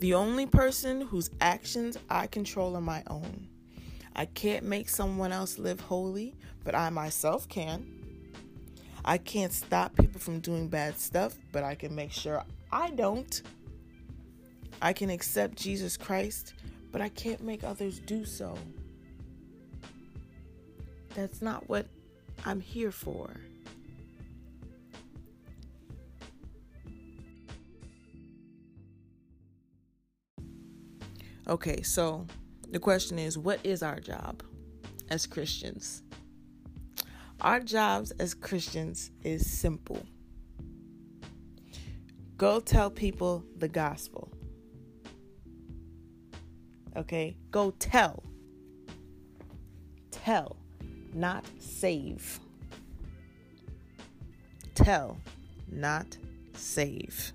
The 0.00 0.12
only 0.12 0.44
person 0.44 1.00
whose 1.00 1.30
actions 1.40 1.96
I 2.10 2.26
control 2.26 2.76
are 2.76 2.82
my 2.82 3.04
own. 3.06 3.48
I 4.14 4.26
can't 4.26 4.66
make 4.66 4.90
someone 4.90 5.32
else 5.32 5.58
live 5.58 5.80
holy, 5.80 6.36
but 6.62 6.74
I 6.74 6.90
myself 6.90 7.48
can. 7.48 7.97
I 9.04 9.18
can't 9.18 9.52
stop 9.52 9.96
people 9.96 10.20
from 10.20 10.40
doing 10.40 10.68
bad 10.68 10.98
stuff, 10.98 11.36
but 11.52 11.64
I 11.64 11.74
can 11.74 11.94
make 11.94 12.12
sure 12.12 12.44
I 12.70 12.90
don't. 12.90 13.42
I 14.80 14.92
can 14.92 15.10
accept 15.10 15.56
Jesus 15.56 15.96
Christ, 15.96 16.54
but 16.92 17.00
I 17.00 17.08
can't 17.08 17.42
make 17.42 17.64
others 17.64 17.98
do 18.00 18.24
so. 18.24 18.56
That's 21.14 21.42
not 21.42 21.68
what 21.68 21.86
I'm 22.44 22.60
here 22.60 22.92
for. 22.92 23.30
Okay, 31.48 31.80
so 31.82 32.26
the 32.70 32.78
question 32.78 33.18
is 33.18 33.38
what 33.38 33.58
is 33.64 33.82
our 33.82 33.98
job 34.00 34.42
as 35.08 35.26
Christians? 35.26 36.02
Our 37.40 37.60
jobs 37.60 38.10
as 38.12 38.34
Christians 38.34 39.12
is 39.22 39.48
simple. 39.48 40.04
Go 42.36 42.58
tell 42.58 42.90
people 42.90 43.44
the 43.56 43.68
gospel. 43.68 44.32
Okay? 46.96 47.36
Go 47.52 47.70
tell. 47.78 48.24
Tell, 50.10 50.56
not 51.14 51.44
save. 51.60 52.40
Tell, 54.74 55.16
not 55.70 56.16
save. 56.54 57.32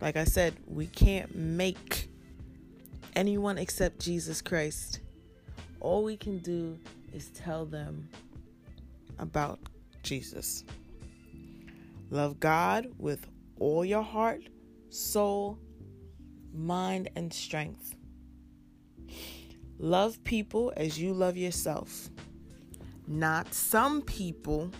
Like 0.00 0.16
I 0.16 0.24
said, 0.24 0.54
we 0.66 0.86
can't 0.86 1.34
make 1.34 2.10
anyone 3.16 3.58
except 3.58 4.00
Jesus 4.00 4.42
Christ. 4.42 5.00
All 5.80 6.04
we 6.04 6.16
can 6.16 6.38
do 6.38 6.78
is 7.12 7.28
tell 7.30 7.66
them 7.66 8.08
about 9.18 9.58
Jesus. 10.02 10.64
Love 12.10 12.40
God 12.40 12.88
with 12.98 13.26
all 13.58 13.84
your 13.84 14.02
heart, 14.02 14.42
soul, 14.88 15.58
mind, 16.54 17.10
and 17.16 17.32
strength. 17.32 17.94
Love 19.78 20.22
people 20.24 20.72
as 20.76 20.98
you 20.98 21.12
love 21.12 21.36
yourself. 21.36 22.08
Not 23.06 23.54
some 23.54 24.02
people, 24.02 24.70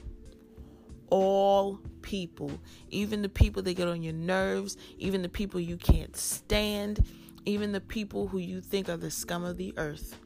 all 1.11 1.78
people. 2.02 2.50
Even 2.90 3.22
the 3.22 3.29
people 3.29 3.62
that 3.62 3.74
get 3.74 3.88
on 3.88 4.03
your 4.03 4.12
nerves, 4.12 4.76
even 4.98 5.22
the 5.22 5.29
people 5.29 5.61
you 5.61 5.76
can't 5.76 6.16
stand, 6.16 7.05
even 7.44 7.72
the 7.72 7.81
people 7.81 8.26
who 8.26 8.38
you 8.38 8.61
think 8.61 8.88
are 8.88 8.96
the 8.96 9.11
scum 9.11 9.44
of 9.44 9.57
the 9.57 9.72
earth. 9.76 10.18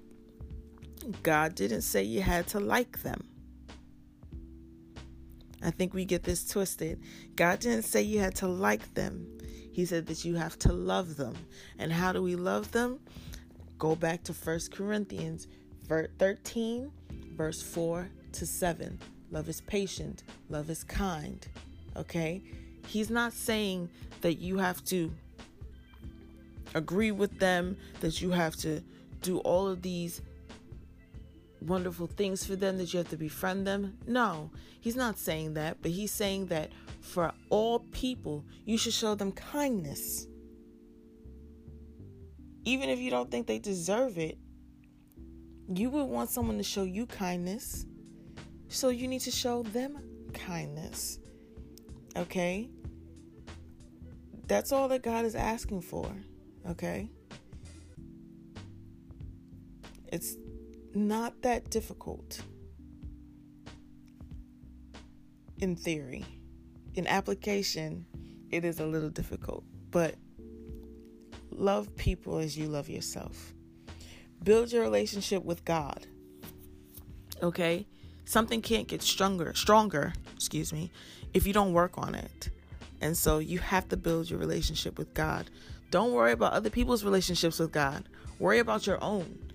God 1.23 1.55
didn't 1.55 1.83
say 1.83 2.03
you 2.03 2.21
had 2.21 2.47
to 2.49 2.61
like 2.61 3.03
them. 3.03 3.25
I 5.63 5.71
think 5.71 5.95
we 5.95 6.05
get 6.05 6.25
this 6.25 6.47
twisted. 6.47 7.01
God 7.37 7.61
didn't 7.61 7.85
say 7.85 8.03
you 8.03 8.19
had 8.19 8.35
to 8.37 8.49
like 8.49 8.95
them. 8.95 9.39
He 9.73 9.85
said 9.85 10.07
that 10.07 10.25
you 10.25 10.35
have 10.35 10.59
to 10.61 10.73
love 10.73 11.17
them. 11.17 11.35
And 11.79 11.93
how 11.93 12.13
do 12.13 12.23
we 12.23 12.37
love 12.37 12.73
them? 12.73 13.01
Go 13.79 13.95
back 13.95 14.23
to 14.25 14.33
1 14.33 14.61
Corinthians 14.73 15.49
13, 15.89 16.91
verse 17.37 17.63
4 17.63 18.09
to 18.33 18.47
7. 18.47 18.99
Love 19.31 19.49
is 19.49 19.61
patient, 19.63 20.25
love 20.51 20.69
is 20.69 20.85
kind. 20.85 21.47
Okay? 21.97 22.43
He's 22.87 23.11
not 23.11 23.33
saying 23.33 23.89
that 24.21 24.35
you 24.35 24.59
have 24.59 24.85
to 24.87 25.13
agree 26.75 27.11
with 27.11 27.39
them, 27.39 27.77
that 28.01 28.21
you 28.21 28.31
have 28.31 28.57
to 28.57 28.83
do 29.23 29.39
all 29.39 29.69
of 29.69 29.83
these 29.83 30.21
wonderful 31.63 32.07
things 32.07 32.45
for 32.45 32.57
them, 32.57 32.79
that 32.79 32.93
you 32.93 32.99
have 32.99 33.09
to 33.09 33.17
befriend 33.17 33.67
them. 33.67 33.97
No, 34.07 34.51
he's 34.81 34.97
not 34.97 35.19
saying 35.19 35.55
that, 35.55 35.79
but 35.83 35.91
he's 35.91 36.13
saying 36.13 36.47
that 36.47 36.71
for 37.01 37.33
all 37.51 37.81
people, 37.91 38.45
you 38.65 38.79
should 38.79 38.93
show 38.93 39.15
them 39.15 39.33
kindness. 39.33 40.27
Even 42.65 42.89
if 42.89 42.99
you 42.99 43.11
don't 43.11 43.31
think 43.31 43.47
they 43.47 43.59
deserve 43.59 44.19
it, 44.19 44.39
you 45.75 45.91
would 45.91 46.05
want 46.05 46.31
someone 46.31 46.59
to 46.59 46.65
show 46.65 46.83
you 46.83 47.07
kindness. 47.07 47.87
So 48.69 48.89
you 48.89 49.09
need 49.09 49.21
to 49.21 49.31
show 49.31 49.63
them 49.65 49.99
kindness. 50.33 51.19
Okay? 52.17 52.69
That's 54.47 54.73
all 54.73 54.89
that 54.89 55.03
God 55.03 55.25
is 55.25 55.35
asking 55.35 55.83
for. 55.83 56.11
Okay? 56.69 57.11
It's 60.13 60.37
not 60.95 61.43
that 61.43 61.71
difficult 61.71 62.43
in 65.59 65.77
theory. 65.77 66.25
In 66.95 67.07
application, 67.07 68.05
it 68.51 68.65
is 68.65 68.81
a 68.81 68.87
little 68.87 69.09
difficult, 69.09 69.65
but 69.91 70.17
love 71.51 71.95
people 71.97 72.39
as 72.39 72.57
you 72.57 72.67
love 72.67 72.89
yourself. 72.89 73.55
Build 74.43 74.73
your 74.73 74.83
relationship 74.83 75.45
with 75.45 75.65
God. 75.65 76.07
Okay? 77.43 77.87
Something 78.25 78.61
can't 78.61 78.89
get 78.89 79.03
stronger, 79.03 79.55
stronger, 79.55 80.13
excuse 80.35 80.73
me, 80.73 80.91
if 81.33 81.47
you 81.47 81.53
don't 81.53 81.73
work 81.73 81.97
on 81.97 82.15
it. 82.15 82.51
And 83.01 83.17
so 83.17 83.39
you 83.39 83.59
have 83.59 83.89
to 83.89 83.97
build 83.97 84.31
your 84.31 84.39
relationship 84.39 84.99
with 84.99 85.13
God. 85.15 85.51
Don't 85.91 86.13
worry 86.13 86.33
about 86.33 86.53
other 86.53 86.71
people's 86.71 87.05
relationships 87.05 87.59
with 87.59 87.73
God. 87.73 88.09
Worry 88.39 88.59
about 88.59 88.87
your 88.87 89.03
own 89.03 89.52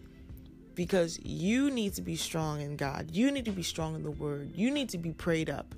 because 0.78 1.20
you 1.24 1.72
need 1.72 1.96
to 1.96 2.04
be 2.04 2.16
strong 2.16 2.62
in 2.62 2.78
God. 2.78 3.10
You 3.12 3.32
need 3.32 3.46
to 3.46 3.52
be 3.52 3.64
strong 3.64 3.96
in 3.96 4.04
the 4.04 4.12
Word. 4.12 4.52
You 4.56 4.70
need 4.70 4.90
to 4.90 5.00
be 5.00 5.12
prayed 5.12 5.50
up. 5.50 5.74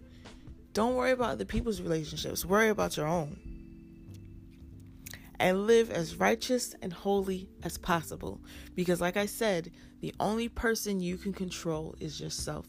Don't 0.73 0.93
worry 0.93 1.11
about 1.11 1.31
other 1.31 1.45
people's 1.45 1.81
relationships, 1.81 2.45
worry 2.45 2.67
about 2.67 2.97
your 2.97 3.07
own. 3.07 3.39
And 5.39 5.65
live 5.65 5.89
as 5.89 6.17
righteous 6.17 6.75
and 6.81 6.91
holy 6.91 7.47
as 7.63 7.77
possible. 7.77 8.41
Because, 8.75 8.99
like 8.99 9.15
I 9.15 9.25
said, 9.25 9.71
the 10.01 10.13
only 10.19 10.49
person 10.49 10.99
you 10.99 11.15
can 11.15 11.31
control 11.31 11.95
is 12.01 12.19
yourself. 12.19 12.67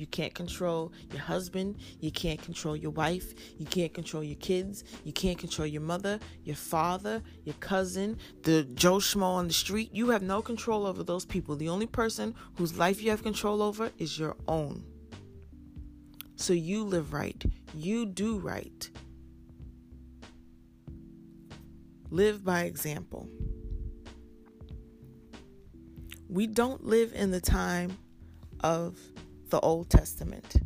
You 0.00 0.06
can't 0.06 0.32
control 0.32 0.94
your 1.12 1.20
husband. 1.20 1.76
You 2.00 2.10
can't 2.10 2.40
control 2.40 2.74
your 2.74 2.90
wife. 2.92 3.34
You 3.58 3.66
can't 3.66 3.92
control 3.92 4.24
your 4.24 4.38
kids. 4.38 4.82
You 5.04 5.12
can't 5.12 5.36
control 5.36 5.66
your 5.66 5.82
mother, 5.82 6.18
your 6.42 6.56
father, 6.56 7.22
your 7.44 7.54
cousin, 7.60 8.16
the 8.42 8.64
Joe 8.64 8.96
Schmo 8.96 9.24
on 9.24 9.46
the 9.46 9.52
street. 9.52 9.90
You 9.92 10.08
have 10.08 10.22
no 10.22 10.40
control 10.40 10.86
over 10.86 11.04
those 11.04 11.26
people. 11.26 11.54
The 11.54 11.68
only 11.68 11.86
person 11.86 12.34
whose 12.56 12.78
life 12.78 13.02
you 13.02 13.10
have 13.10 13.22
control 13.22 13.60
over 13.60 13.90
is 13.98 14.18
your 14.18 14.36
own. 14.48 14.84
So 16.36 16.54
you 16.54 16.82
live 16.84 17.12
right. 17.12 17.44
You 17.74 18.06
do 18.06 18.38
right. 18.38 18.90
Live 22.08 22.42
by 22.42 22.62
example. 22.62 23.28
We 26.30 26.46
don't 26.46 26.86
live 26.86 27.12
in 27.12 27.32
the 27.32 27.40
time 27.42 27.98
of 28.60 28.98
the 29.50 29.60
Old 29.60 29.90
Testament. 29.90 30.56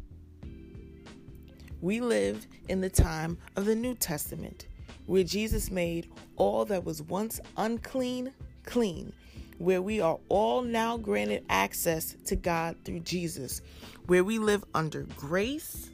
We 1.80 2.00
live 2.00 2.46
in 2.68 2.80
the 2.80 2.88
time 2.88 3.38
of 3.56 3.66
the 3.66 3.74
New 3.74 3.94
Testament, 3.94 4.68
where 5.06 5.24
Jesus 5.24 5.70
made 5.70 6.10
all 6.36 6.64
that 6.66 6.84
was 6.84 7.02
once 7.02 7.40
unclean 7.56 8.32
clean, 8.64 9.12
where 9.58 9.82
we 9.82 10.00
are 10.00 10.18
all 10.28 10.62
now 10.62 10.96
granted 10.96 11.44
access 11.48 12.16
to 12.26 12.36
God 12.36 12.76
through 12.84 13.00
Jesus, 13.00 13.60
where 14.06 14.24
we 14.24 14.38
live 14.38 14.64
under 14.74 15.02
grace 15.16 15.90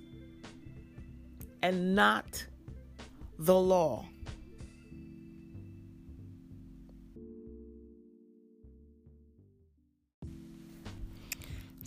and 1.63 1.95
not 1.95 2.45
the 3.39 3.59
law. 3.59 4.05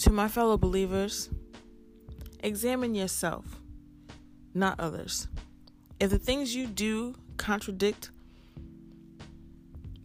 To 0.04 0.12
my 0.12 0.28
fellow 0.28 0.58
believers, 0.58 1.30
examine 2.42 2.94
yourself, 2.94 3.46
not 4.54 4.78
others. 4.78 5.30
If 5.98 6.10
the 6.10 6.20
things 6.20 6.54
you 6.54 6.68
do 6.68 7.16
contradict 7.38 8.10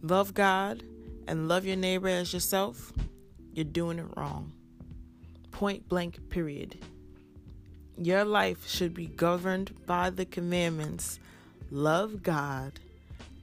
love 0.01 0.33
God 0.33 0.83
and 1.27 1.49
love 1.49 1.65
your 1.65 1.75
neighbor 1.75 2.07
as 2.07 2.31
yourself, 2.31 2.93
you're 3.51 3.65
doing 3.65 3.99
it 3.99 4.05
wrong. 4.15 4.53
Point 5.51 5.89
blank, 5.89 6.29
period. 6.29 6.77
Your 7.97 8.23
life 8.23 8.69
should 8.69 8.93
be 8.93 9.07
governed 9.07 9.85
by 9.85 10.11
the 10.11 10.23
commandments 10.23 11.19
love 11.71 12.23
God 12.23 12.79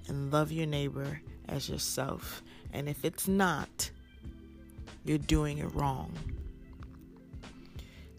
and 0.08 0.32
love 0.32 0.50
your 0.50 0.66
neighbor 0.66 1.20
as 1.50 1.68
yourself. 1.68 2.42
And 2.72 2.88
if 2.88 3.04
it's 3.04 3.28
not, 3.28 3.90
you're 5.04 5.18
doing 5.18 5.58
it 5.58 5.74
wrong. 5.74 6.14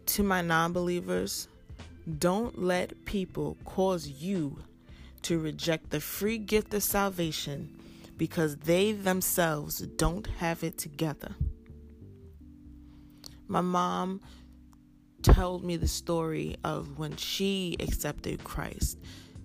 To 0.08 0.24
my 0.24 0.42
non 0.42 0.74
believers, 0.74 1.48
don't 2.18 2.62
let 2.62 3.06
people 3.06 3.58
cause 3.66 4.08
you 4.08 4.60
to 5.24 5.38
reject 5.38 5.90
the 5.90 6.00
free 6.00 6.38
gift 6.38 6.74
of 6.74 6.82
salvation 6.82 7.78
because 8.16 8.56
they 8.58 8.94
themselves 8.94 9.80
don't 9.80 10.26
have 10.40 10.64
it 10.64 10.78
together. 10.78 11.36
My 13.48 13.62
mom 13.62 14.22
told 15.22 15.64
me 15.64 15.76
the 15.76 15.88
story 15.88 16.56
of 16.64 16.98
when 16.98 17.16
she 17.18 17.76
accepted 17.80 18.44
Christ. 18.44 18.98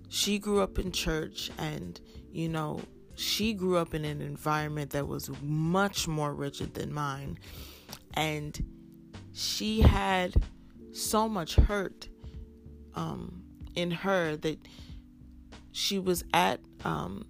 She 0.07 0.39
grew 0.39 0.61
up 0.61 0.79
in 0.79 0.91
church 0.91 1.51
and, 1.57 1.99
you 2.31 2.47
know, 2.47 2.81
she 3.15 3.53
grew 3.53 3.77
up 3.77 3.93
in 3.93 4.05
an 4.05 4.21
environment 4.21 4.91
that 4.91 5.07
was 5.07 5.29
much 5.41 6.07
more 6.07 6.33
rigid 6.33 6.73
than 6.73 6.93
mine. 6.93 7.37
And 8.13 8.59
she 9.33 9.81
had 9.81 10.35
so 10.91 11.27
much 11.27 11.55
hurt 11.55 12.07
um, 12.93 13.43
in 13.75 13.91
her 13.91 14.37
that 14.37 14.59
she 15.71 15.97
was 15.97 16.23
at 16.33 16.59
um, 16.85 17.25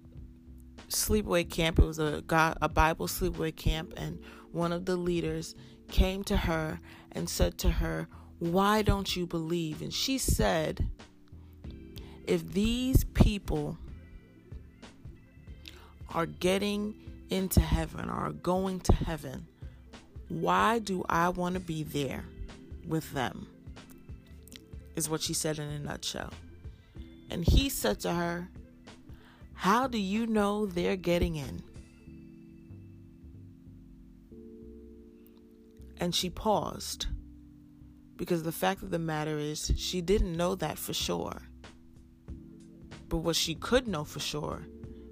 sleepaway 0.88 1.48
camp. 1.48 1.78
It 1.78 1.84
was 1.84 1.98
a 1.98 2.22
a 2.60 2.68
Bible 2.68 3.08
sleepaway 3.08 3.56
camp, 3.56 3.94
and 3.96 4.22
one 4.52 4.72
of 4.72 4.84
the 4.84 4.96
leaders 4.96 5.54
came 5.88 6.22
to 6.24 6.36
her 6.36 6.78
and 7.12 7.28
said 7.28 7.56
to 7.58 7.70
her, 7.70 8.06
"Why 8.38 8.82
don't 8.82 9.16
you 9.16 9.26
believe?" 9.26 9.80
And 9.80 9.92
she 9.92 10.18
said, 10.18 10.86
"If 12.26 12.52
these 12.52 13.04
people 13.04 13.78
are 16.10 16.26
getting 16.26 16.94
into 17.30 17.60
heaven 17.60 18.10
or 18.10 18.26
are 18.26 18.32
going 18.32 18.80
to 18.80 18.94
heaven, 18.94 19.46
why 20.28 20.78
do 20.78 21.04
I 21.08 21.28
want 21.28 21.54
to 21.54 21.60
be 21.60 21.82
there 21.82 22.24
with 22.86 23.12
them?" 23.12 23.46
Is 24.96 25.08
what 25.08 25.22
she 25.22 25.34
said 25.34 25.58
in 25.58 25.68
a 25.68 25.78
nutshell. 25.78 26.32
And 27.30 27.44
he 27.44 27.68
said 27.68 28.00
to 28.00 28.12
her, 28.12 28.48
How 29.54 29.86
do 29.88 29.98
you 29.98 30.26
know 30.26 30.66
they're 30.66 30.96
getting 30.96 31.36
in? 31.36 31.62
And 35.98 36.14
she 36.14 36.30
paused 36.30 37.06
because 38.16 38.42
the 38.42 38.52
fact 38.52 38.82
of 38.82 38.90
the 38.90 38.98
matter 38.98 39.38
is, 39.38 39.72
she 39.76 40.00
didn't 40.00 40.36
know 40.36 40.54
that 40.54 40.78
for 40.78 40.92
sure. 40.92 41.42
But 43.08 43.18
what 43.18 43.36
she 43.36 43.54
could 43.54 43.88
know 43.88 44.04
for 44.04 44.20
sure 44.20 44.62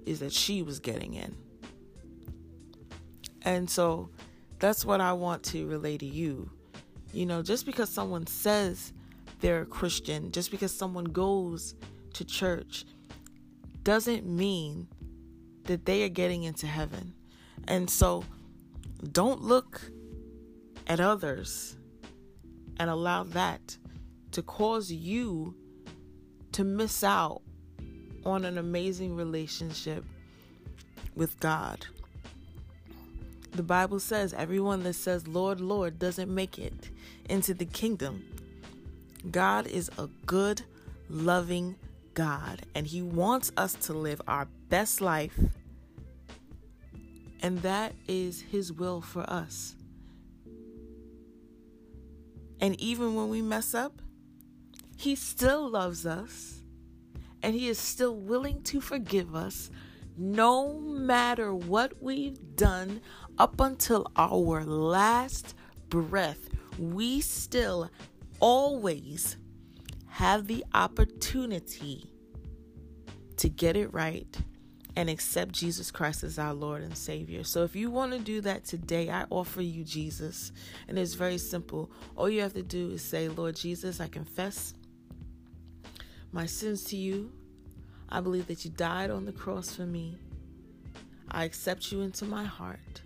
is 0.05 0.19
that 0.19 0.31
she 0.31 0.61
was 0.61 0.79
getting 0.79 1.13
in. 1.13 1.35
And 3.41 3.69
so 3.69 4.09
that's 4.63 4.85
what 4.85 5.01
I 5.01 5.11
want 5.11 5.43
to 5.43 5.67
relay 5.67 5.97
to 5.97 6.05
you. 6.05 6.49
You 7.11 7.25
know, 7.25 7.41
just 7.41 7.65
because 7.65 7.89
someone 7.89 8.25
says 8.25 8.93
they're 9.41 9.63
a 9.63 9.65
Christian, 9.65 10.31
just 10.31 10.51
because 10.51 10.73
someone 10.73 11.03
goes 11.03 11.75
to 12.13 12.23
church 12.23 12.85
doesn't 13.83 14.25
mean 14.25 14.87
that 15.65 15.85
they 15.85 16.03
are 16.03 16.09
getting 16.09 16.43
into 16.43 16.65
heaven. 16.65 17.13
And 17.67 17.89
so 17.89 18.23
don't 19.11 19.41
look 19.41 19.81
at 20.87 21.01
others 21.01 21.75
and 22.79 22.89
allow 22.89 23.23
that 23.23 23.77
to 24.31 24.41
cause 24.41 24.89
you 24.89 25.55
to 26.53 26.63
miss 26.63 27.03
out 27.03 27.41
on 28.25 28.45
an 28.45 28.57
amazing 28.57 29.13
relationship 29.13 30.05
with 31.17 31.37
God. 31.41 31.85
The 33.55 33.63
Bible 33.63 33.99
says 33.99 34.33
everyone 34.33 34.81
that 34.83 34.93
says, 34.93 35.27
Lord, 35.27 35.61
Lord, 35.61 35.99
doesn't 35.99 36.33
make 36.33 36.57
it 36.57 36.89
into 37.29 37.53
the 37.53 37.65
kingdom. 37.65 38.23
God 39.29 39.67
is 39.67 39.91
a 39.99 40.07
good, 40.25 40.63
loving 41.07 41.75
God, 42.15 42.63
and 42.73 42.87
He 42.87 43.03
wants 43.03 43.51
us 43.55 43.75
to 43.75 43.93
live 43.93 44.21
our 44.27 44.47
best 44.69 45.01
life, 45.01 45.39
and 47.43 47.61
that 47.61 47.93
is 48.07 48.41
His 48.41 48.73
will 48.73 49.01
for 49.01 49.21
us. 49.29 49.75
And 52.59 52.79
even 52.81 53.13
when 53.13 53.29
we 53.29 53.43
mess 53.43 53.75
up, 53.75 54.01
He 54.97 55.13
still 55.13 55.69
loves 55.69 56.07
us, 56.07 56.63
and 57.43 57.53
He 57.53 57.67
is 57.67 57.77
still 57.77 58.15
willing 58.15 58.63
to 58.63 58.81
forgive 58.81 59.35
us 59.35 59.69
no 60.17 60.73
matter 60.79 61.53
what 61.53 62.01
we've 62.01 62.55
done 62.55 63.01
up 63.37 63.59
until 63.59 64.11
our 64.15 64.63
last 64.63 65.55
breath. 65.89 66.49
We 66.77 67.21
still 67.21 67.89
always 68.39 69.37
have 70.07 70.47
the 70.47 70.65
opportunity 70.73 72.05
to 73.37 73.49
get 73.49 73.75
it 73.75 73.93
right 73.93 74.37
and 74.95 75.09
accept 75.09 75.53
Jesus 75.53 75.89
Christ 75.91 76.23
as 76.23 76.37
our 76.37 76.53
Lord 76.53 76.83
and 76.83 76.95
Savior. 76.95 77.43
So 77.43 77.63
if 77.63 77.75
you 77.75 77.89
want 77.89 78.11
to 78.11 78.19
do 78.19 78.41
that 78.41 78.63
today, 78.63 79.09
I 79.09 79.25
offer 79.29 79.61
you 79.61 79.83
Jesus. 79.83 80.51
And 80.87 80.99
it's 80.99 81.15
very 81.15 81.37
simple. 81.39 81.91
All 82.15 82.29
you 82.29 82.41
have 82.41 82.53
to 82.53 82.63
do 82.63 82.91
is 82.91 83.01
say, 83.01 83.27
Lord 83.27 83.55
Jesus, 83.55 83.99
I 83.99 84.07
confess 84.07 84.75
my 86.31 86.45
sins 86.45 86.83
to 86.85 86.95
you. 86.95 87.31
I 88.09 88.21
believe 88.21 88.47
that 88.47 88.65
you 88.65 88.71
died 88.71 89.09
on 89.09 89.25
the 89.25 89.31
cross 89.31 89.75
for 89.75 89.85
me. 89.85 90.17
I 91.31 91.45
accept 91.45 91.91
you 91.91 92.01
into 92.01 92.25
my 92.25 92.43
heart. 92.43 93.01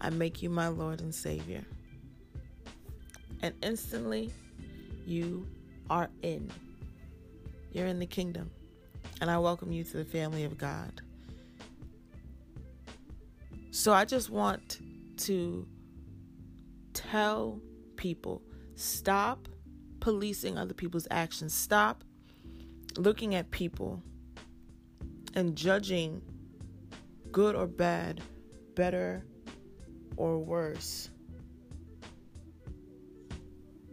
I 0.00 0.10
make 0.10 0.42
you 0.42 0.50
my 0.50 0.68
Lord 0.68 1.00
and 1.00 1.14
Savior. 1.14 1.64
And 3.42 3.54
instantly, 3.62 4.32
you 5.06 5.46
are 5.90 6.08
in. 6.22 6.50
You're 7.72 7.86
in 7.86 7.98
the 7.98 8.06
kingdom. 8.06 8.50
And 9.20 9.30
I 9.30 9.38
welcome 9.38 9.72
you 9.72 9.84
to 9.84 9.96
the 9.98 10.04
family 10.04 10.44
of 10.44 10.58
God. 10.58 11.00
So 13.70 13.92
I 13.92 14.04
just 14.04 14.30
want 14.30 14.80
to 15.18 15.66
tell 16.92 17.60
people 17.96 18.42
stop 18.74 19.48
policing 20.00 20.58
other 20.58 20.74
people's 20.74 21.06
actions. 21.10 21.54
Stop 21.54 22.04
looking 22.96 23.34
at 23.34 23.50
people 23.50 24.02
and 25.34 25.56
judging 25.56 26.22
good 27.32 27.54
or 27.54 27.66
bad, 27.66 28.22
better 28.74 29.24
or 30.16 30.38
worse. 30.38 31.10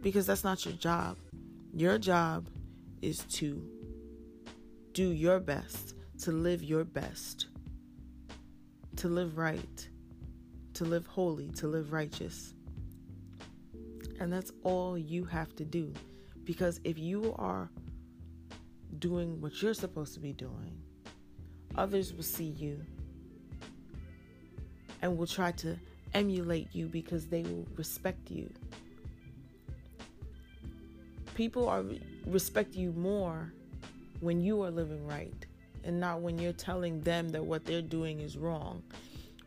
Because 0.00 0.26
that's 0.26 0.44
not 0.44 0.64
your 0.64 0.74
job. 0.74 1.16
Your 1.72 1.98
job 1.98 2.48
is 3.02 3.18
to 3.30 3.62
do 4.92 5.12
your 5.12 5.40
best, 5.40 5.94
to 6.20 6.30
live 6.30 6.62
your 6.62 6.84
best, 6.84 7.48
to 8.96 9.08
live 9.08 9.36
right, 9.36 9.88
to 10.74 10.84
live 10.84 11.06
holy, 11.06 11.50
to 11.50 11.66
live 11.66 11.92
righteous. 11.92 12.54
And 14.20 14.32
that's 14.32 14.52
all 14.62 14.96
you 14.96 15.24
have 15.24 15.54
to 15.56 15.64
do. 15.64 15.92
Because 16.44 16.80
if 16.84 16.98
you 16.98 17.34
are 17.38 17.70
doing 18.98 19.40
what 19.40 19.60
you're 19.60 19.74
supposed 19.74 20.14
to 20.14 20.20
be 20.20 20.32
doing, 20.32 20.78
others 21.74 22.12
will 22.12 22.22
see 22.22 22.44
you 22.44 22.80
and 25.02 25.16
will 25.18 25.26
try 25.26 25.52
to 25.52 25.76
emulate 26.14 26.68
you 26.72 26.86
because 26.86 27.26
they 27.26 27.42
will 27.42 27.66
respect 27.76 28.30
you. 28.30 28.50
People 31.34 31.68
are 31.68 31.84
respect 32.26 32.74
you 32.74 32.92
more 32.92 33.52
when 34.20 34.40
you 34.40 34.62
are 34.62 34.70
living 34.70 35.04
right 35.06 35.46
and 35.82 36.00
not 36.00 36.20
when 36.20 36.38
you're 36.38 36.52
telling 36.52 37.00
them 37.00 37.28
that 37.28 37.44
what 37.44 37.64
they're 37.64 37.82
doing 37.82 38.20
is 38.20 38.38
wrong 38.38 38.82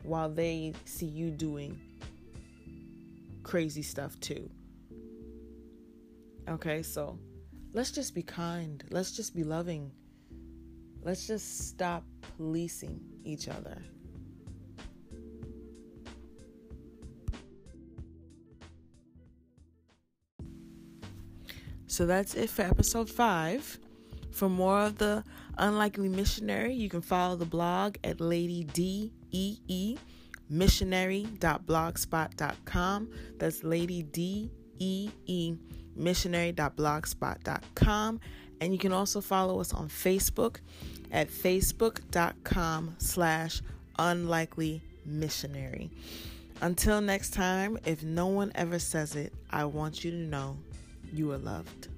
while 0.03 0.30
they 0.30 0.73
see 0.86 1.06
you 1.06 1.32
doing 1.32 1.80
crazy 3.43 3.82
stuff 3.82 4.19
too. 4.19 4.49
Okay, 6.49 6.84
so 6.84 7.17
let's 7.73 7.91
just 7.91 8.13
be 8.13 8.21
kind. 8.21 8.84
Let's 8.89 9.12
just 9.12 9.36
be 9.36 9.43
loving. 9.43 9.91
Let's 11.01 11.25
just 11.27 11.69
stop 11.69 12.03
policing 12.38 12.99
each 13.23 13.47
other. 13.47 13.82
So 21.98 22.06
that's 22.06 22.36
it 22.36 22.52
for 22.52 22.62
episode 22.62 23.10
five. 23.10 23.80
For 24.30 24.48
more 24.48 24.82
of 24.82 25.00
the 25.00 25.24
Unlikely 25.58 26.10
Missionary, 26.10 26.76
you 26.76 26.90
can 26.90 27.02
follow 27.02 27.36
the 27.36 27.44
blog 27.44 27.96
at 28.04 28.22
Lady 28.22 28.66
D 28.66 29.12
E 29.32 29.58
E 29.68 29.98
missionary.blogspot.com. 30.48 33.10
That's 33.40 33.64
Lady 33.64 34.04
D 34.04 34.52
E 34.78 35.10
E 35.26 35.56
missionary.blogspot.com. 35.96 38.20
And 38.62 38.74
you 38.74 38.78
can 38.78 38.94
also 38.94 39.20
follow 39.20 39.60
us 39.60 39.74
on 39.74 39.90
Facebook 39.90 40.58
at 41.12 41.30
facebook.com 41.30 42.96
slash 43.00 43.64
unlikely 43.98 44.84
missionary. 45.04 45.90
Until 46.62 47.02
next 47.02 47.34
time, 47.34 47.80
if 47.88 48.04
no 48.04 48.28
one 48.28 48.52
ever 48.54 48.78
says 48.78 49.16
it, 49.16 49.34
I 49.50 49.66
want 49.66 50.04
you 50.04 50.12
to 50.12 50.18
know 50.18 50.58
you 51.13 51.32
are 51.32 51.38
loved. 51.38 51.97